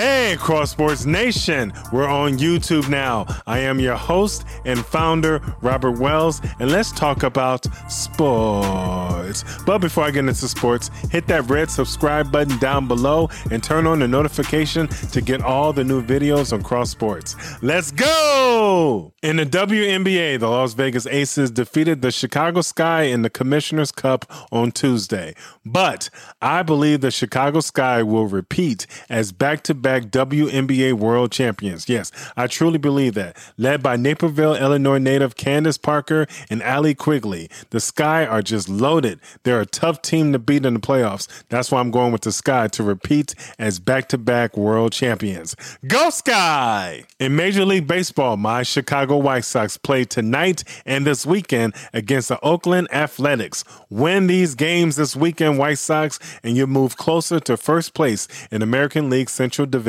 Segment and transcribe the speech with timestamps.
[0.00, 3.26] Hey, Cross Sports Nation, we're on YouTube now.
[3.46, 9.44] I am your host and founder, Robert Wells, and let's talk about sports.
[9.66, 13.86] But before I get into sports, hit that red subscribe button down below and turn
[13.86, 17.36] on the notification to get all the new videos on Cross Sports.
[17.60, 19.12] Let's go!
[19.22, 24.24] In the WNBA, the Las Vegas Aces defeated the Chicago Sky in the Commissioner's Cup
[24.50, 25.34] on Tuesday.
[25.66, 26.08] But
[26.40, 31.88] I believe the Chicago Sky will repeat as back to back WNBA world champions.
[31.88, 33.36] Yes, I truly believe that.
[33.58, 39.18] Led by Naperville, Illinois native Candace Parker and Allie Quigley, the Sky are just loaded.
[39.42, 41.26] They're a tough team to beat in the playoffs.
[41.48, 45.56] That's why I'm going with the Sky to repeat as back to back world champions.
[45.86, 47.04] Go Sky!
[47.18, 52.38] In Major League Baseball, my Chicago White Sox play tonight and this weekend against the
[52.40, 53.64] Oakland Athletics.
[53.88, 58.62] Win these games this weekend, White Sox, and you move closer to first place in
[58.62, 59.79] American League Central Division.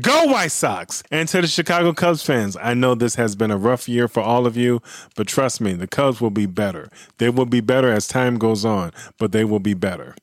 [0.00, 1.02] Go White Sox!
[1.10, 4.20] And to the Chicago Cubs fans, I know this has been a rough year for
[4.20, 4.80] all of you,
[5.14, 6.88] but trust me, the Cubs will be better.
[7.18, 10.14] They will be better as time goes on, but they will be better.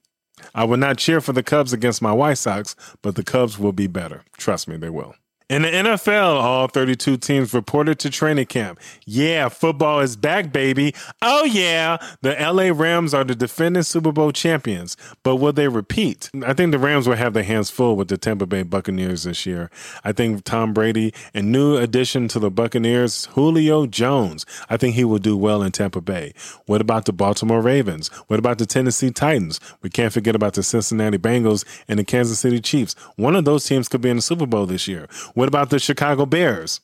[0.55, 3.71] I will not cheer for the Cubs against my White Sox, but the Cubs will
[3.73, 4.23] be better.
[4.37, 5.15] Trust me, they will.
[5.53, 8.79] In the NFL, all 32 teams reported to training camp.
[9.05, 10.95] Yeah, football is back, baby.
[11.21, 11.97] Oh, yeah.
[12.23, 16.31] The LA Rams are the defending Super Bowl champions, but will they repeat?
[16.43, 19.45] I think the Rams will have their hands full with the Tampa Bay Buccaneers this
[19.45, 19.69] year.
[20.03, 25.03] I think Tom Brady and new addition to the Buccaneers, Julio Jones, I think he
[25.03, 26.33] will do well in Tampa Bay.
[26.65, 28.07] What about the Baltimore Ravens?
[28.25, 29.59] What about the Tennessee Titans?
[29.83, 32.95] We can't forget about the Cincinnati Bengals and the Kansas City Chiefs.
[33.17, 35.07] One of those teams could be in the Super Bowl this year.
[35.47, 36.81] About the Chicago Bears?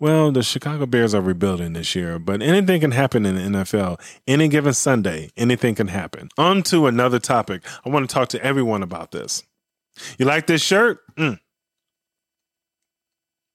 [0.00, 4.00] Well, the Chicago Bears are rebuilding this year, but anything can happen in the NFL.
[4.28, 6.28] Any given Sunday, anything can happen.
[6.38, 7.62] On to another topic.
[7.84, 9.42] I want to talk to everyone about this.
[10.16, 11.00] You like this shirt?
[11.16, 11.40] Mm.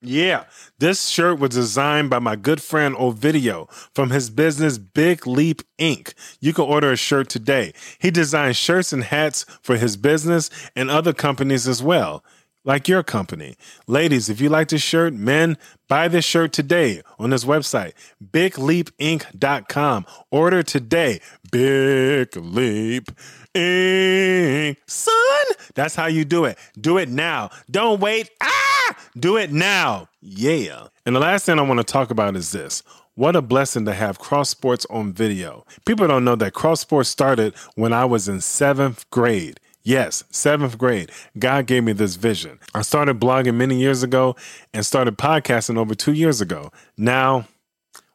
[0.05, 0.43] Yeah,
[0.79, 6.13] this shirt was designed by my good friend Ovidio from his business Big Leap Inc.
[6.41, 7.73] You can order a shirt today.
[7.99, 12.21] He designs shirts and hats for his business and other companies as well
[12.63, 13.55] like your company.
[13.87, 15.57] Ladies, if you like this shirt, men,
[15.87, 17.93] buy this shirt today on this website,
[18.23, 20.05] bigleapinc.com.
[20.31, 21.21] Order today.
[21.51, 23.11] Big Leap
[23.53, 24.77] Inc.
[24.87, 26.57] Son, that's how you do it.
[26.79, 27.51] Do it now.
[27.69, 28.29] Don't wait.
[28.41, 28.97] Ah!
[29.17, 30.07] Do it now.
[30.21, 30.87] Yeah.
[31.05, 32.81] And the last thing I want to talk about is this.
[33.15, 35.65] What a blessing to have cross sports on video.
[35.85, 39.59] People don't know that cross sports started when I was in seventh grade.
[39.83, 41.11] Yes, seventh grade.
[41.37, 42.59] God gave me this vision.
[42.73, 44.35] I started blogging many years ago
[44.73, 46.71] and started podcasting over two years ago.
[46.97, 47.47] Now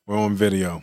[0.06, 0.80] we're on video.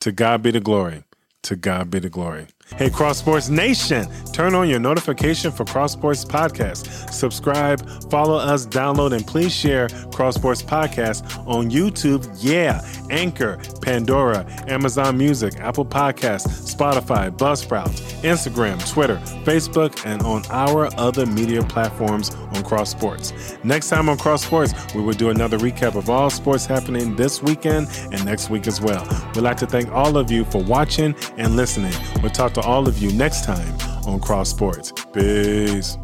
[0.00, 1.04] To God be the glory.
[1.44, 2.46] To God be the glory.
[2.76, 7.12] Hey, Cross Sports Nation, turn on your notification for Cross Sports Podcast.
[7.12, 12.26] Subscribe, follow us, download, and please share Cross Sports Podcast on YouTube.
[12.40, 12.80] Yeah,
[13.10, 17.92] Anchor, Pandora, Amazon Music, Apple Podcasts, Spotify, Buzzsprout,
[18.24, 23.56] Instagram, Twitter, Facebook, and on our other media platforms on Cross Sports.
[23.62, 27.42] Next time on Cross Sports, we will do another recap of all sports happening this
[27.42, 29.06] weekend and next week as well.
[29.34, 31.94] We'd like to thank all of you for watching and listening.
[32.22, 33.74] We'll talk to all of you next time
[34.06, 34.92] on Cross Sports.
[35.12, 35.98] Peace.